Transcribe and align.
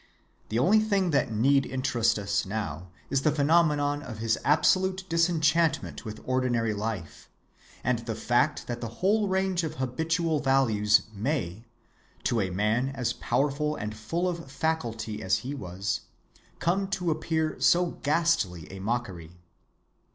The 0.49 0.57
only 0.57 0.79
thing 0.79 1.11
that 1.11 1.31
need 1.31 1.63
interest 1.63 2.17
us 2.17 2.43
now 2.43 2.89
is 3.11 3.21
the 3.21 3.31
phenomenon 3.31 4.01
of 4.01 4.17
his 4.17 4.35
absolute 4.43 5.03
disenchantment 5.07 6.05
with 6.05 6.23
ordinary 6.25 6.73
life, 6.73 7.29
and 7.83 7.99
the 7.99 8.15
fact 8.15 8.65
that 8.65 8.81
the 8.81 8.87
whole 9.03 9.27
range 9.27 9.63
of 9.63 9.75
habitual 9.75 10.39
values 10.39 11.03
may, 11.13 11.65
to 12.23 12.39
a 12.41 12.49
man 12.49 12.89
as 12.95 13.13
powerful 13.13 13.75
and 13.75 13.95
full 13.95 14.27
of 14.27 14.51
faculty 14.51 15.21
as 15.21 15.37
he 15.45 15.53
was, 15.53 15.99
come 16.57 16.87
to 16.87 17.11
appear 17.11 17.57
so 17.59 17.91
ghastly 18.01 18.67
a 18.73 18.79
mockery. 18.79 19.33